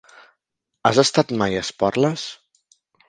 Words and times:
Has 0.91 1.01
estat 1.03 1.33
mai 1.43 1.59
a 1.59 1.61
Esporles? 1.67 2.25